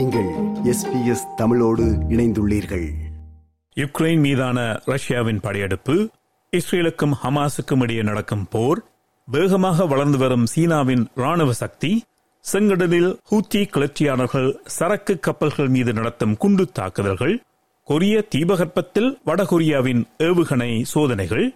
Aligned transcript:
நீங்கள் 0.00 0.28
எஸ்பிஎஸ் 0.64 1.24
தமிழோடு 1.36 1.84
இணைந்துள்ளீர்கள். 2.08 2.84
யுக்ரைன் 3.76 4.20
மீதான 4.20 4.58
ரஷ்யாவின் 4.84 5.40
படையெடுப்பு 5.40 6.10
இஸ்ரேலுக்கும் 6.52 7.14
ஹமாஸுக்கும் 7.22 7.82
இடையே 7.82 8.02
நடக்கும் 8.02 8.46
போர் 8.50 8.80
வேகமாக 9.28 9.86
வளர்ந்து 9.86 10.18
வரும் 10.18 10.46
சீனாவின் 10.46 11.04
ராணுவ 11.14 11.52
சக்தி 11.52 12.04
செங்கடலில் 12.44 13.10
ஹூத்தி 13.30 13.62
கிளர்ச்சியாளர்கள் 13.64 14.60
சரக்கு 14.66 15.18
கப்பல்கள் 15.20 15.68
மீது 15.68 15.92
நடத்தும் 15.92 16.36
குண்டு 16.36 16.72
தாக்குதல்கள் 16.72 17.42
கொரிய 17.84 18.24
தீபகற்பத்தில் 18.34 19.18
வடகொரியாவின் 19.26 20.02
ஏவுகணை 20.18 20.82
சோதனைகள் 20.82 21.46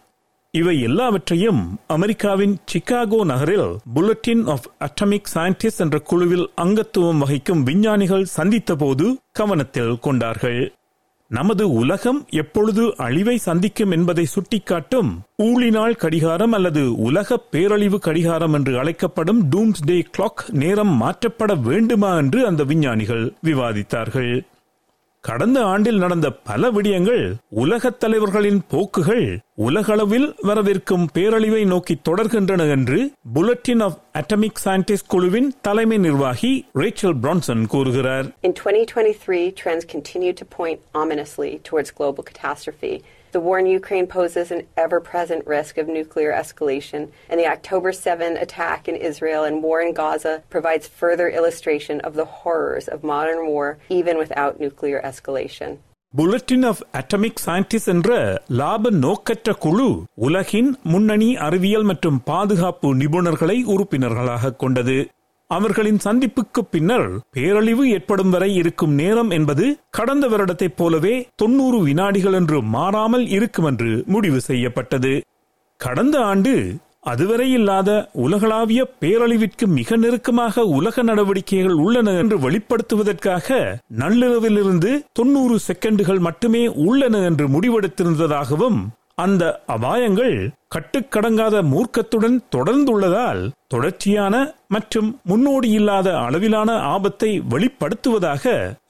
இவை 0.58 0.80
எல்லாவற்றையும் 0.80 1.78
அமெரிக்காவின் 1.86 2.56
சிகாகோ 2.72 3.24
நகரில் 3.24 3.68
புல்லட்டின் 3.94 4.42
ஆஃப் 4.44 4.66
அட்டமிக் 4.78 5.30
சயின்டிஸ்ட் 5.34 5.78
என்ற 5.78 5.98
குழுவில் 5.98 6.46
அங்கத்துவம் 6.56 7.18
வகிக்கும் 7.18 7.62
விஞ்ஞானிகள் 7.62 8.26
சந்தித்தபோது 8.36 9.06
கவனத்தில் 9.32 9.98
கொண்டார்கள். 9.98 10.72
நமது 11.28 11.72
உலகம் 11.72 12.26
எப்பொழுது 12.30 12.94
அழிவை 12.96 13.36
சந்திக்கும் 13.38 13.90
என்பதை 13.90 14.26
சுட்டிக்காட்டும் 14.34 15.10
ஊழினால் 15.42 15.96
கடிகாரம் 15.96 16.52
அல்லது 16.52 16.96
உலக 16.96 17.36
பேரழிவு 17.36 17.98
கடிகாரம் 17.98 18.52
என்று 18.52 18.78
அழைக்கப்படும் 18.78 19.50
டூம்ஸ்டே 19.50 20.02
கிளாக் 20.16 20.50
நேரம் 20.50 20.94
மாற்றப்பட 21.02 21.60
வேண்டுமா 21.62 22.16
என்று 22.16 22.46
அந்த 22.46 22.64
விஞ்ஞானிகள் 22.64 23.32
விவாதித்தார்கள். 23.44 24.34
கடந்த 25.24 25.58
ஆண்டில் 25.64 25.98
நடந்த 25.98 26.28
பல 26.44 26.70
விடயங்கள் 26.70 27.22
உலகத் 27.54 27.98
தலைவர்களின் 27.98 28.60
போக்குகள் 28.68 29.26
உலகளவில் 29.58 30.26
வரவிருக்கும் 30.42 31.06
பேரழிவை 31.14 31.62
நோக்கி 31.66 31.94
தொடர்கின்றன 32.08 32.66
என்று 32.70 32.98
புல்லட்டின் 33.34 33.82
ஆஃப் 33.82 33.98
அட்டமிக் 34.14 34.62
சயின்டிஸ்ட் 34.64 35.06
குழுவின் 35.06 35.50
தலைமை 35.60 35.98
நிர்வாகி 35.98 36.52
ரேச்சல் 36.74 37.18
பிரான்சன் 37.20 37.66
கூறுகிறார் 37.66 38.28
In 38.42 38.54
2023, 38.54 39.42
trends 39.54 39.86
continue 39.86 40.34
to 40.34 40.46
point 40.56 40.80
ominously 40.94 41.52
towards 41.64 41.92
global 41.92 42.24
catastrophe. 42.24 42.94
The 43.33 43.39
war 43.39 43.57
in 43.59 43.67
Ukraine 43.71 44.07
poses 44.07 44.47
an 44.49 44.61
ever 44.75 44.99
present 45.01 45.43
risk 45.47 45.73
of 45.77 45.87
nuclear 45.87 46.31
escalation, 46.33 47.01
and 47.29 47.37
the 47.39 47.47
October 47.47 47.91
7 47.91 48.37
attack 48.37 48.87
in 48.87 48.95
Israel 49.09 49.43
and 49.43 49.63
war 49.63 49.79
in 49.81 49.91
Gaza 49.93 50.33
provides 50.49 50.87
further 51.01 51.27
illustration 51.29 51.97
of 52.01 52.15
the 52.15 52.27
horrors 52.39 52.87
of 52.87 53.03
modern 53.05 53.41
war, 53.47 53.67
even 53.99 54.17
without 54.17 54.53
nuclear 54.59 55.01
escalation. 55.11 55.71
Bulletin 56.13 56.63
of 56.63 56.79
atomic 56.91 57.41
scientist 57.45 57.87
என்ற 57.87 58.11
லாப 58.59 58.91
நோக்கற்ற 59.03 59.53
குழு 59.65 59.89
உலகின் 60.27 60.71
முன்னணி 60.83 61.29
அறிவியல் 61.47 61.83
மற்றும் 61.83 62.17
பாதுகாப்பு 62.23 62.89
நிபுணர்களை 62.95 63.57
உறுப்பினர்களாக 63.73 64.53
கொண்டது 64.53 64.97
அவர்களின் 65.46 65.98
சந்திப்புக்கு 66.04 66.60
பின்னர் 66.70 67.20
பேரழிவு 67.30 67.90
ஏற்படும் 67.90 68.30
வரை 68.30 68.54
இருக்கும் 68.54 68.94
நேரம் 68.94 69.30
என்பது 69.30 69.78
கடந்த 69.90 70.28
வருடத்தைப் 70.28 70.76
போலவே 70.76 71.28
தொன்னூறு 71.34 71.82
வினாடிகள் 71.82 72.32
என்று 72.32 72.62
மாறாமல் 72.62 73.26
இருக்கும் 73.26 73.64
என்று 73.64 74.02
முடிவு 74.06 74.40
செய்யப்பட்டது. 74.40 75.22
கடந்த 75.76 76.24
ஆண்டு 76.24 76.76
அதுவரை 77.00 77.52
இல்லாத 77.52 78.10
உலகளாவிய 78.12 78.94
பேரழிவிற்கு 79.00 79.66
மிக 79.66 79.96
நெருக்கமாக 79.96 80.64
உலக 80.64 81.02
நடவடிக்கைகள் 81.02 81.72
உள்ளன 81.72 82.10
என்று 82.10 82.38
வெளிப்படுத்துவதற்காக 82.38 83.48
நள்ளிரவிலிருந்து 83.98 85.06
தொன்னூறு 85.12 85.58
செகண்டுகள் 85.66 86.18
மட்டுமே 86.18 86.66
உள்ளன 86.66 87.18
என்று 87.18 87.48
முடிவெடுத்திருந்ததாகவும் 87.48 88.80
அந்த 89.17 89.43
அபாயங்கள் 89.75 90.35
கட்டுக்கடங்காத 90.75 91.55
மூர்க்கத்துடன் 91.71 92.37
தொடர்ந்துள்ளதால் 92.55 93.41
தொடர்ச்சியான 93.67 94.35
மற்றும் 94.67 95.09
முன்னோடி 95.23 95.69
இல்லாத 95.69 96.09
அளவிலான 96.19 96.75
ஆபத்தை 96.93 97.31
வெளிப்படுத்துவதாக 97.53 98.45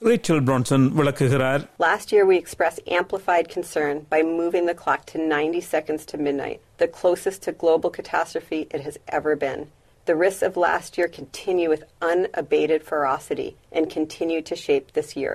ரேச்சல் 0.08 0.44
பிரான்சன் 0.48 0.86
விளக்குகிறார் 0.98 1.62
Last 1.78 2.08
year, 2.14 2.24
we 2.30 2.36
expressed 2.36 2.80
amplified 2.98 3.48
concern 3.48 3.94
by 4.14 4.20
moving 4.34 4.66
the 4.66 4.78
clock 4.82 5.02
to 5.06 5.18
90 5.20 5.60
seconds 5.74 6.04
to 6.06 6.18
midnight, 6.18 6.60
the 6.78 6.90
closest 7.00 7.40
to 7.42 7.52
global 7.64 7.90
catastrophe 7.90 8.60
it 8.70 8.82
has 8.82 8.98
ever 9.10 9.34
been. 9.38 9.62
The 10.06 10.16
risks 10.16 10.42
of 10.42 10.56
last 10.58 10.98
year 10.98 11.08
continue 11.10 11.68
with 11.68 11.82
unabated 12.02 12.82
ferocity 12.84 13.50
and 13.72 13.84
continue 13.90 14.42
to 14.42 14.56
shape 14.56 14.88
this 14.92 15.10
year. 15.16 15.34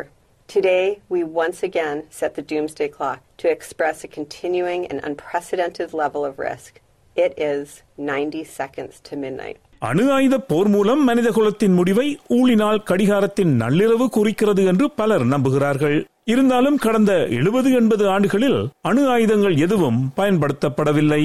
Today, 0.49 0.83
we 1.09 1.19
once 1.35 1.59
again 1.63 1.97
set 2.11 2.35
the 2.35 2.43
doomsday 2.43 2.87
clock 2.87 3.19
to 3.37 3.49
express 3.49 4.03
a 4.03 4.09
continuing 4.09 4.81
and 4.87 4.99
unprecedented 5.03 5.93
level 5.93 6.23
of 6.25 6.33
risk. 6.41 6.73
It 7.15 7.33
is 7.47 7.65
90 8.07 8.43
seconds 8.53 8.95
to 9.01 9.15
midnight. 9.17 9.57
அணு 9.81 10.03
ஆயுத 10.11 10.35
போர் 10.49 10.69
மூலம் 10.69 11.01
மனித 11.03 11.29
குலத்தின் 11.31 11.73
முடிவை 11.73 12.05
ஊழினால் 12.29 12.83
கடிகாரத்தின் 12.83 13.53
நள்ளிரவு 13.61 14.05
குறிக்கிறது 14.09 14.61
என்று 14.63 14.85
பலர் 14.91 15.25
நம்புகிறார்கள் 15.25 15.97
இருந்தாலும் 16.25 16.77
கடந்த 16.77 17.11
எழுபது 17.37 17.71
எண்பது 17.71 18.05
ஆண்டுகளில் 18.09 18.59
அணு 18.81 19.03
ஆயுதங்கள் 19.07 19.57
எதுவும் 19.57 19.99
பயன்படுத்தப்படவில்லை 20.17 21.23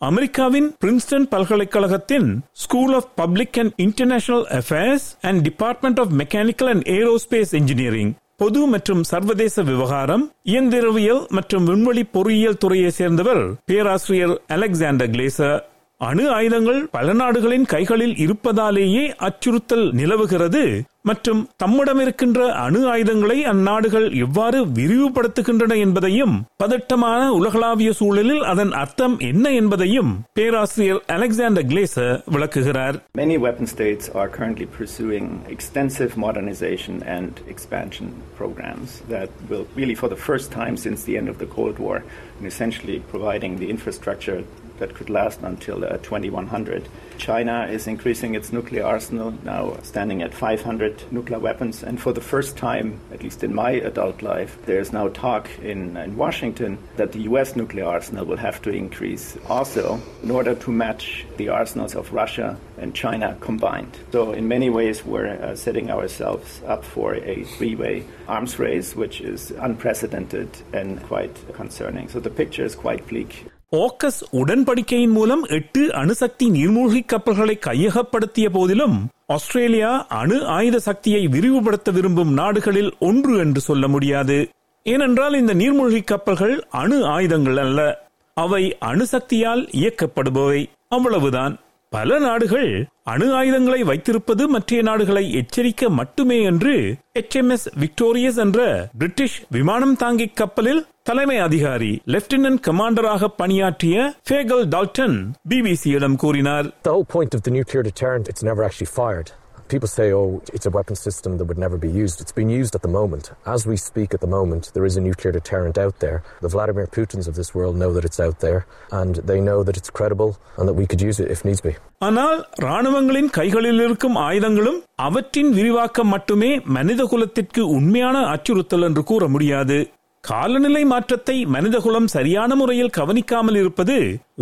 அமெரிக்காவின் 0.00 0.68
பிரின்ஸ்டன் 0.78 1.28
பல்கலைக்கழகத்தின் 1.28 2.28
school 2.62 2.94
of 2.94 3.10
public 3.14 3.58
and 3.58 3.74
international 3.76 4.46
affairs 4.58 5.06
and 5.20 5.42
department 5.42 6.00
of 6.00 6.14
mechanical 6.22 6.70
and 6.72 6.86
aerospace 6.96 7.54
engineering 7.60 8.12
பொது 8.41 8.59
மற்றும் 8.67 8.99
சர்வதேச 9.03 9.61
விவகாரம் 9.63 10.23
இயந்திரவியல் 10.43 11.21
மற்றும் 11.27 11.63
விண்வெளி 11.63 12.03
பொறியியல் 12.03 12.57
துறையை 12.57 12.89
சேர்ந்தவர் 12.89 13.41
பேராசிரியர் 13.65 14.33
அலெக்சாண்டர் 14.47 15.09
கிளேசர். 15.09 15.57
அணு 16.00 16.24
ஆயுதங்கள் 16.36 16.78
பல 16.94 17.08
நாடுகளின் 17.18 17.66
கைகளில் 17.72 18.14
இருப்பதாலேயே 18.22 19.02
அச்சுறுத்தல் 19.26 19.84
நிலவுகிறது 19.98 20.62
மற்றும் 21.08 21.40
தம்மிடம் 21.56 22.00
இருக்கின்ற 22.02 22.40
அணு 22.62 22.80
ஆயுதங்களை 22.92 23.36
அந்நாடுகள் 23.52 24.06
எவ்வாறு 24.24 24.58
விரிவுபடுத்துகின்றன 24.76 25.76
என்பதையும் 25.84 26.34
பதட்டமான 26.56 27.20
உலகளாவிய 27.38 27.90
சூழலில் 28.00 28.42
அதன் 28.52 28.72
அர்த்தம் 28.80 29.16
என்ன 29.28 29.52
என்பதையும் 29.60 30.10
பேராசிரியர் 30.38 31.00
அலெக்சாண்டர் 31.16 31.68
கிளேசர் 31.70 32.16
விளக்குகிறார் 32.34 32.98
Many 33.22 33.36
weapon 33.46 33.68
states 33.74 34.06
are 34.12 34.28
currently 34.30 34.68
pursuing 34.78 35.26
extensive 35.48 36.14
modernization 36.16 36.96
and 37.16 37.32
expansion 37.46 38.08
programs 38.40 38.90
that 39.08 39.30
will 39.50 39.66
really, 39.76 39.98
for 40.02 40.08
the 40.08 40.20
first 40.28 40.50
time 40.52 40.76
since 40.78 41.00
the 41.02 41.16
end 41.16 41.28
of 41.28 41.38
the 41.38 41.50
Cold 41.56 41.78
War, 41.78 41.96
and 42.36 42.46
essentially 42.46 42.98
providing 43.08 43.54
the 43.56 43.70
infrastructure 43.70 44.40
that 44.79 44.95
could 44.95 45.09
last 45.09 45.41
until 45.41 45.83
uh, 45.83 45.97
2100. 45.97 46.87
China 47.17 47.67
is 47.69 47.87
increasing 47.87 48.35
its 48.35 48.53
nuclear 48.53 48.85
arsenal, 48.85 49.33
now 49.43 49.77
standing 49.83 50.21
at 50.21 50.33
500 50.33 51.11
nuclear 51.11 51.39
weapons. 51.39 51.83
And 51.83 51.99
for 51.99 52.13
the 52.13 52.21
first 52.21 52.57
time, 52.57 52.99
at 53.11 53.23
least 53.23 53.43
in 53.43 53.53
my 53.53 53.71
adult 53.71 54.21
life, 54.21 54.57
there's 54.65 54.93
now 54.93 55.09
talk 55.09 55.49
in, 55.59 55.97
in 55.97 56.15
Washington 56.15 56.77
that 56.95 57.11
the 57.11 57.21
US 57.21 57.55
nuclear 57.55 57.85
arsenal 57.85 58.25
will 58.25 58.37
have 58.37 58.61
to 58.63 58.69
increase 58.69 59.37
also 59.49 59.99
in 60.23 60.31
order 60.31 60.55
to 60.55 60.71
match 60.71 61.25
the 61.37 61.49
arsenals 61.49 61.95
of 61.95 62.13
Russia 62.13 62.57
and 62.77 62.93
China 62.93 63.35
combined. 63.39 63.97
So, 64.11 64.31
in 64.31 64.47
many 64.47 64.69
ways, 64.69 65.03
we're 65.03 65.27
uh, 65.27 65.55
setting 65.55 65.89
ourselves 65.89 66.61
up 66.65 66.83
for 66.83 67.15
a 67.15 67.43
three 67.43 67.75
way 67.75 68.05
arms 68.27 68.59
race, 68.59 68.95
which 68.95 69.21
is 69.21 69.51
unprecedented 69.51 70.49
and 70.73 71.01
quite 71.03 71.35
concerning. 71.53 72.09
So, 72.09 72.19
the 72.19 72.29
picture 72.29 72.63
is 72.63 72.75
quite 72.75 73.07
bleak. 73.07 73.45
ஓக்கஸ் 73.75 74.19
உடன்படிக்கையின் 74.31 75.11
மூலம் 75.11 75.43
எட்டு 75.43 75.93
அணுசக்தி 75.93 76.49
நீர்மூழ்கி 76.49 77.05
கப்பல்களை 77.05 77.59
கையகப்படுத்திய 77.65 78.49
போதிலும் 78.51 79.07
Australia 79.25 80.07
அணு 80.07 80.45
ஆயுத 80.45 80.79
சக்தியை 80.79 81.27
விரிவுபடுத்த 81.27 81.91
விரும்பும் 81.91 82.33
நாடுகளில் 82.33 82.95
ஒன்று 82.99 83.37
என்று 83.37 83.61
சொல்ல 83.61 83.87
முடியாது. 83.87 84.49
ஏனென்றால் 84.83 85.33
இந்த 85.33 85.53
நீர்மூழ்கி 85.53 86.03
கப்பல்கள் 86.03 86.65
அணு 86.69 87.05
ஆயுதங்கள் 87.05 87.57
அல்ல. 87.57 88.07
அவை 88.33 88.77
அணுசக்தியால் 88.85 89.67
இயக்கப்படுபவை. 89.71 90.69
அவ்வளவுதான். 90.87 91.59
பல 91.91 92.17
நாடுகள் 92.19 92.71
அணு 93.03 93.27
ஆயுதங்களை 93.33 93.79
வைத்திருப்பது 93.83 94.43
மற்ற 94.47 94.81
நாடுகளை 94.81 95.23
எச்சரிக்க 95.33 95.89
மட்டுமே 95.89 96.37
என்று 96.41 96.73
எச்எம்எஸ் 97.19 97.65
விக்டோரியஸ் 97.79 98.39
என்ற 98.45 98.59
பிரிட்டிஷ் 98.97 99.37
விமானம் 99.49 99.95
தாங்கி 99.95 100.27
கப்பலில் 100.33 100.81
தலைமை 101.03 101.37
அதிகாரி 101.39 101.91
லெப்டினன்ட் 102.07 102.61
கமாண்டராக 102.67 103.31
பணியாற்றிய 103.37 103.97
ஃபேகல் 104.29 104.65
டால்டன் 104.67 105.17
பிபிசியிடம் 105.49 106.15
கூறினார் 106.15 106.67
The 106.83 106.89
whole 106.89 107.09
point 107.15 107.33
of 107.33 107.41
the 107.41 107.51
nuclear 107.51 107.83
deterrent, 107.83 108.27
it's 108.27 108.43
never 108.43 108.63
actually 108.63 108.91
fired. 108.93 109.29
People 109.68 109.90
say, 109.90 110.06
oh, 110.12 110.24
it's 110.52 110.66
a 110.66 110.70
weapon 110.70 110.96
system 110.98 111.38
that 111.38 111.46
would 111.46 111.56
never 111.58 111.78
be 111.78 111.90
used. 111.96 112.20
It's 112.20 112.32
being 112.32 112.50
used 112.52 112.74
at 112.74 112.82
the 112.82 112.90
moment. 112.90 113.24
As 113.46 113.60
we 113.66 113.76
speak 113.80 114.10
at 114.12 114.20
the 114.20 114.26
moment, 114.28 114.70
there 114.74 114.84
is 114.84 114.96
a 114.96 115.02
nuclear 115.02 115.32
deterrent 115.32 115.78
out 115.78 115.96
there. 115.98 116.18
The 116.42 116.48
Vladimir 116.48 116.86
Putins 116.88 117.26
of 117.26 117.36
this 117.36 117.50
world 117.54 117.76
know 117.76 117.90
that 117.94 118.04
it's 118.04 118.20
out 118.20 118.38
there, 118.40 118.60
and 118.92 119.14
they 119.30 119.38
know 119.40 119.58
that 119.62 119.76
it's 119.76 119.90
credible 119.90 120.32
and 120.58 120.68
that 120.68 120.74
we 120.74 120.86
could 120.86 121.02
use 121.02 121.20
it 121.20 121.30
if 121.30 121.40
needs 121.44 121.62
be. 121.62 121.72
ஆனால் 122.00 122.38
ராணுவங்களின் 122.66 123.30
கைகளில் 123.38 123.80
இருக்கும் 123.86 124.18
ஆயுதங்களும் 124.26 124.78
அவற்றின் 124.98 125.50
விரிவாக்கம் 125.58 126.12
மட்டுமே 126.14 126.52
மனித 126.76 127.02
குலத்திற்கு 127.12 127.64
உண்மையான 127.78 128.18
அச்சுறுத்தல் 128.34 128.86
என்று 128.88 129.04
கூற 129.04 129.28
முடியாது 129.28 129.78
காலநிலை 130.24 130.84
மாற்றத்தை 130.84 131.36
மனிதகுலம் 131.54 132.12
சரியான 132.16 132.54
முறையில் 132.54 132.96
கவனிக்காமல் 132.98 133.58
இருப்பது 133.62 133.96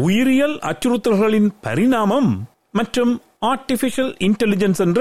உயிரியல் 0.07 0.57
அச்சுறுத்தல்களின் 0.71 1.51
பரிணாமம் 1.67 2.33
மற்றும் 2.79 3.12
ஆர்டிபிஷியல் 3.52 4.14
இன்டெலிஜென்ஸ் 4.28 4.82
என்ற 4.86 5.00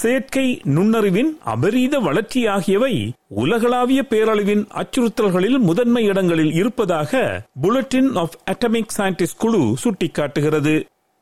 செயற்கை 0.00 0.46
நுண்ணறிவின் 0.64 1.30
அபரீத 1.44 1.98
வளர்ச்சி 1.98 2.46
ஆகியவை 2.46 2.94
உலகளாவிய 3.42 4.02
பேரழிவின் 4.10 4.64
அச்சுறுத்தல்களில் 4.82 5.58
முதன்மை 5.58 6.04
இடங்களில் 6.04 6.52
இருப்பதாக 6.52 7.22
புல்லட்டின் 7.62 8.10
ஆஃப் 8.14 8.36
அட்டமிக் 8.50 8.94
சயின்டிஸ்ட் 8.96 9.40
குழு 9.44 9.62
சுட்டிக்காட்டுகிறது. 9.84 10.76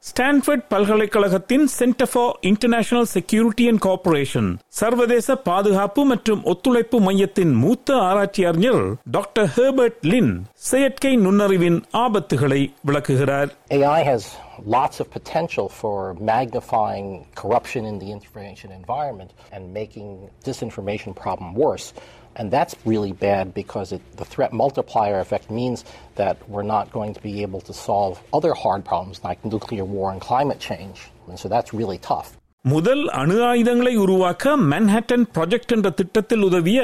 ஸ்டான்ஃபர்ட் 0.04 0.64
பல்கலைக்கழகத்தின் 0.68 1.66
centre 1.66 2.08
for 2.12 2.32
international 2.40 3.08
security 3.14 3.64
and 3.68 3.82
corporation 3.84 4.50
சர்வதேச 4.80 5.36
பாதுகாப்பு 5.48 6.04
மற்றும் 6.04 6.42
ஒத்துழைப்பு 6.44 7.00
மையத்தின் 7.00 7.52
மூத்த 7.54 7.96
ஆராய்ச்சி 8.08 8.44
அறிஞர் 8.44 8.82
டாக்டர் 9.10 9.50
ஹெர்பர்ட் 9.56 10.00
லின் 10.02 10.32
செயற்கை 10.70 11.16
நுண்ணறிவின் 11.16 11.78
ஆபத்துகளை 11.96 12.62
விளக்குகிறார். 12.80 13.52
AI 13.70 14.00
has 14.10 14.24
lots 14.67 14.95
of 14.99 15.07
potential 15.11 15.67
for 15.71 15.95
magnifying 16.31 17.07
corruption 17.35 17.85
in 17.85 17.97
the 17.99 18.09
information 18.11 18.71
environment 18.73 19.31
and 19.53 19.73
making 19.73 20.07
disinformation 20.43 21.11
problem 21.15 21.49
worse. 21.55 21.87
And 22.35 22.49
that's 22.49 22.75
really 22.85 23.13
bad 23.21 23.45
because 23.53 23.87
it, 23.91 24.01
the 24.15 24.25
threat 24.25 24.51
multiplier 24.53 25.19
effect 25.19 25.47
means 25.51 25.79
that 26.15 26.37
we're 26.47 26.69
not 26.75 26.85
going 26.91 27.13
to 27.13 27.21
be 27.21 27.35
able 27.41 27.61
to 27.61 27.73
solve 27.85 28.13
other 28.33 28.53
hard 28.55 28.83
problems 28.85 29.17
like 29.23 29.39
nuclear 29.45 29.85
war 29.95 30.11
and 30.13 30.21
climate 30.21 30.59
change. 30.61 30.97
And 31.29 31.37
so 31.39 31.47
that's 31.49 31.71
really 31.73 31.99
tough. 32.11 32.29
முதல் 32.65 33.03
அணு 33.19 33.35
ஆயுதங்களை 33.49 33.91
உருவாக்க 34.03 34.55
Manhattan 34.71 35.23
project 35.35 35.73
என்ற 35.75 35.89
திட்டத்தில் 35.99 36.43
உதவிய 36.47 36.79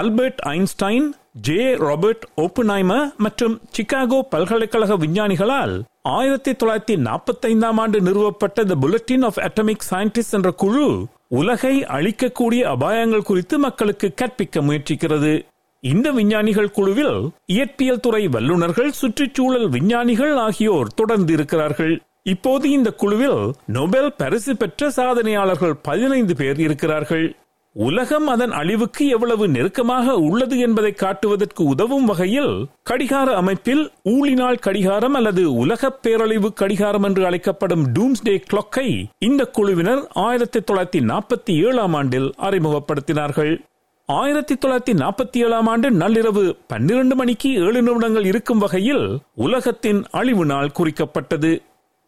Albert 0.00 0.40
Einstein 0.52 1.06
J 1.46 1.58
Robert 1.86 2.24
Oppenheimer 2.44 3.08
மற்றும் 3.16 3.56
Chicago 3.76 4.18
பல்கலைக்கழக 4.34 4.96
விஞ்ஞானிகளால் 5.02 5.74
ஆயிரத்தி 6.03 6.51
தொள்ளாயிரத்தி 6.51 6.93
நாற்பத்தைந்தாம் 7.07 7.79
ஆண்டு 7.79 8.01
நிறுவப்பட்ட 8.01 8.63
the 8.63 8.75
bulletin 8.81 9.23
of 9.23 9.37
atomic 9.37 9.83
scientist 9.89 10.31
என்ற 10.31 10.51
குழு 10.51 11.05
உலகை 11.27 11.83
அழிக்கக்கூடிய 11.83 12.61
அபாயங்கள் 12.75 13.21
குறித்து 13.21 13.59
மக்களுக்கு 13.59 14.13
கற்பிக்க 14.13 14.61
முயற்சிக்கிறது. 14.61 15.45
இந்த 15.79 16.11
விஞ்ஞானிகள் 16.11 16.71
குழுவில் 16.71 17.29
இயற்பியல் 17.47 17.99
துறை 17.99 18.27
வல்லுநர்கள் 18.27 18.91
சுற்றுச்சூழல் 18.91 19.69
விஞ்ஞானிகள் 19.69 20.37
ஆகியோர் 20.37 20.87
தொடர்ந்து 20.93 21.33
இருக்கிறார்கள். 21.33 22.01
இப்போது 22.23 22.69
இந்த 22.69 22.91
குழுவில் 22.91 23.53
நொபெல் 23.65 24.13
பரிசு 24.17 24.55
பெற்ற 24.55 24.89
சாதனையாளர்கள் 24.89 25.79
பதினைந்து 25.81 26.35
பேர் 26.35 26.59
இருக்கிறார்கள். 26.59 27.35
உலகம் 27.75 28.27
அதன் 28.27 28.51
அழிவுக்கு 28.51 29.07
எவ்வளவு 29.07 29.47
நெருக்கமாக 29.47 30.15
உள்ளது 30.15 30.59
என்பதை 30.59 30.91
காட்டுவதற்கு 30.91 31.63
உதவும் 31.63 32.05
வகையில் 32.05 32.67
கடிகார 32.83 33.35
அமைப்பில் 33.35 33.91
ஊழினால் 34.03 34.59
கடிகாரம் 34.59 35.13
அல்லது 35.13 35.53
உலக 35.53 35.89
பேரழிவு 35.89 36.53
கடிகாரம் 36.53 37.03
என்று 37.03 37.25
அழைக்கப்படும் 37.25 37.85
டூம்ஸ்டே 37.93 38.41
கிளாக்கை 38.51 39.05
இந்த 39.19 39.45
குழுவினர் 39.45 40.07
ஆயிரத்தி 40.09 40.59
தொள்ளாயிரத்தி 40.59 41.01
நாற்பத்தி 41.11 41.65
ஏழாம் 41.65 41.93
ஆண்டில் 41.93 42.33
அறிமுகப்படுத்தினார்கள். 42.37 43.61
ஆயிரத்தி 44.05 44.53
தொள்ளாயிரத்தி 44.53 44.93
நாற்பத்தி 44.93 45.37
ஏழாம் 45.43 45.67
ஆண்டு 45.67 45.89
நள்ளிரவு 45.91 46.57
பன்னிரண்டு 46.67 47.15
மணிக்கு 47.15 47.53
ஏழு 47.53 47.81
நிமிடங்கள் 47.81 48.25
இருக்கும் 48.25 48.57
வகையில் 48.57 49.19
உலகத்தின் 49.35 50.05
அழிவு 50.11 50.45
நாள் 50.45 50.71
குறிக்கப்பட்டது. 50.79 51.51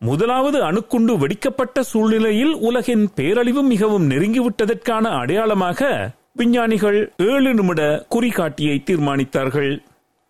முதலாவது 0.07 0.57
அணுக்குண்டு 0.63 1.13
வெடிக்கப்பட்ட 1.21 1.79
சூழ்நிலையில் 1.79 2.53
உலகின் 2.53 3.09
பேரழிவு 3.15 3.61
மிகவும் 3.63 4.09
நெருங்கிவிட்டதற்கான 4.09 5.05
அடையாளமாக 5.19 5.89
விஞ்ஞானிகள் 6.33 7.13
ஏழு 7.17 7.53
நிமிட 7.53 8.05
குறிகாட்டியை 8.15 8.83
தீர்மானித்தார்கள். 8.83 9.83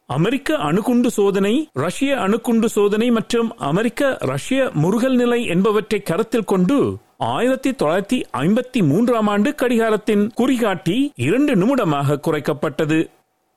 அமெரிக்க 0.05 0.55
அணுகுண்டு 0.55 1.11
சோதனை 1.11 1.69
ரஷ்ய 1.73 2.19
அணுகுண்டு 2.19 2.69
சோதனை 2.69 3.11
மற்றும் 3.11 3.49
அமெரிக்க 3.57 4.17
ரஷ்ய 4.19 4.69
முருகல் 4.73 5.15
நிலை 5.15 5.45
என்பவற்றை 5.45 6.01
கருத்தில் 6.01 6.49
கொண்டு 6.53 6.77
ஆயிரத்தி 7.17 7.71
தொள்ளாயிரத்தி 7.71 8.19
ஐம்பத்தி 8.31 8.79
மூன்றாம் 8.83 9.27
ஆண்டு 9.27 9.55
கடிகாரத்தின் 9.61 10.29
குறிகாட்டி 10.41 11.11
இரண்டு 11.15 11.55
நிமிடமாக 11.55 12.19
குறைக்கப்பட்டது. 12.27 12.99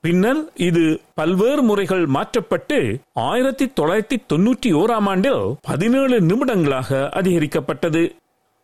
பின்னர் 0.07 0.51
இது 0.55 1.01
பல்வேறு 1.13 1.61
முறைகள் 1.61 2.05
மாற்றப்பட்டு 2.05 2.99
ஆயிரத்தி 3.13 3.65
தொள்ளாயிரத்தி 3.65 4.17
தொன்னூற்றி 4.33 4.65
ஓராம் 4.65 5.07
ஆண்டில் 5.07 5.55
பதினேழு 5.61 6.21
நிமிடங்களாக 6.21 7.09
அதிகரிக்கப்பட்டது. 7.19 8.15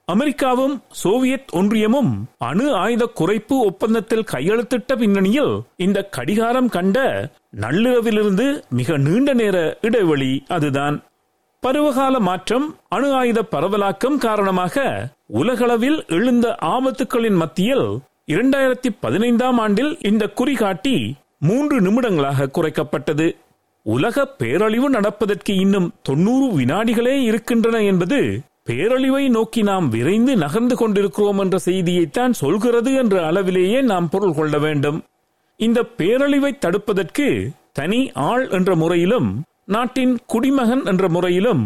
அமெரிக்காவும் 0.06 0.82
சோவியத் 0.90 1.52
ஒன்றியமும் 1.52 2.30
அணு 2.38 2.74
ஆயுத 2.74 3.10
குறைப்பு 3.16 3.58
ஒப்பந்தத்தில் 3.66 4.24
கையெழுத்திட்ட 4.32 4.96
பின்னணியில் 4.98 5.62
இந்த 5.76 6.04
கடிகாரம் 6.04 6.70
கண்ட 6.70 7.30
நள்ளிரவிலிருந்து 7.60 8.62
மிக 8.70 8.98
நீண்ட 8.98 9.34
நேர 9.34 9.78
இடைவெளி 9.82 10.44
அதுதான். 10.48 11.04
பருவகால 11.60 12.20
மாற்றம் 12.20 12.76
அணு 12.90 13.14
ஆயுத 13.14 13.42
பரவலாக்கம் 13.52 14.18
காரணமாக 14.18 15.10
உலகளவில் 15.28 16.06
எழுந்த 16.08 16.58
ஆபத்துக்களின் 16.62 17.36
மத்தியில் 17.36 18.00
இரண்டாயிரத்தி 18.28 18.90
பதினைந்தாம் 19.00 19.58
ஆண்டில் 19.58 19.98
இந்த 20.02 20.26
குறிகாட்டி 20.26 21.14
மூன்று 21.48 21.78
நிமிடங்களாக 21.82 22.50
குறைக்கப்பட்டது. 22.58 23.28
உலக 23.86 24.26
பேரழிவு 24.40 24.88
நடப்பதற்கு 24.90 25.54
இன்னும் 25.56 25.88
தொண்ணூறு 26.02 26.48
வினாடிகளே 26.58 27.16
இருக்கின்றன 27.30 27.78
என்பது 27.92 28.20
பேரழிவை 28.70 29.24
நோக்கி 29.30 29.62
நாம் 29.62 29.88
விரைந்து 29.90 30.34
நகர்ந்து 30.36 30.76
கொண்டிருக்கிறோம் 30.76 31.38
என்ற 31.38 31.58
செய்தியைத்தான் 31.66 32.34
சொல்கிறது 32.42 32.92
என்ற 32.94 33.16
அளவிலேயே 33.26 33.82
நாம் 33.82 34.08
பொருள் 34.10 34.36
கொள்ள 34.36 34.58
வேண்டும். 34.58 35.00
இந்த 35.60 35.80
பேரழிவை 35.98 36.52
தடுப்பதற்கு 36.66 37.28
தனி 37.72 38.00
ஆள் 38.30 38.46
என்ற 38.50 38.76
முறையிலும் 38.76 39.30
நாட்டின் 39.66 40.14
குடிமகன் 40.26 40.84
என்ற 40.86 41.10
முறையிலும் 41.10 41.64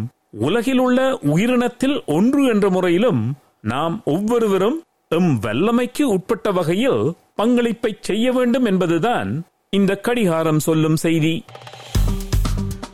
உலகில் 0.47 0.77
உள்ள 0.77 0.99
உயிரினத்தில் 1.33 1.95
ஒன்று 2.15 2.41
என்ற 2.45 2.69
முறையிலும் 2.69 3.21
நாம் 3.61 3.95
ஒவ்வொருவரும் 4.05 4.77
எம் 5.09 5.31
வல்லமைக்கு 5.39 6.03
உட்பட்ட 6.15 6.51
வகையில் 6.51 7.01
பங்களிப்பை 7.35 7.91
செய்ய 7.99 8.31
வேண்டும் 8.31 8.65
என்பதுதான் 8.65 9.29
இந்த 9.69 9.95
கடிகாரம் 9.95 10.59
சொல்லும் 10.59 10.95
செய்தி. 10.95 11.45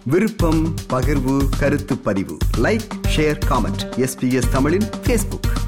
விருப்பம் 0.03 0.75
பகிர்வு 0.89 1.49
கருத்து 1.59 1.97
பதிவு. 1.97 2.37
லைக் 2.57 2.79
ஷேர் 3.15 3.39
காமெண்ட் 3.49 3.83
எஸ்பிஎஸ் 3.97 4.49
தமிழின் 4.51 4.89
ஃபேஸ்புக் 5.05 5.62